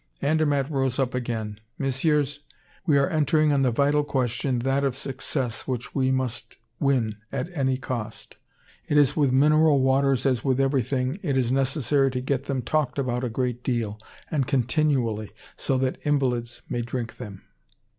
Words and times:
Andermatt 0.23 0.67
rose 0.71 0.97
up 0.97 1.13
again: 1.13 1.59
"Messieurs, 1.77 2.39
we 2.87 2.97
are 2.97 3.07
entering 3.07 3.53
on 3.53 3.61
the 3.61 3.69
vital 3.69 4.03
question, 4.03 4.57
that 4.57 4.83
of 4.83 4.95
success, 4.95 5.67
which 5.67 5.93
we 5.93 6.09
must 6.09 6.57
win 6.79 7.17
at 7.31 7.55
any 7.55 7.77
cost. 7.77 8.37
"It 8.89 8.97
is 8.97 9.15
with 9.15 9.31
mineral 9.31 9.79
waters 9.79 10.25
as 10.25 10.43
with 10.43 10.59
everything. 10.59 11.19
It 11.21 11.37
is 11.37 11.51
necessary 11.51 12.09
to 12.09 12.19
get 12.19 12.45
them 12.45 12.63
talked 12.63 12.97
about 12.97 13.23
a 13.23 13.29
great 13.29 13.63
deal, 13.63 13.99
and 14.31 14.47
continually, 14.47 15.29
so 15.55 15.77
that 15.77 15.99
invalids 16.03 16.63
may 16.67 16.81
drink 16.81 17.17
them. 17.17 17.43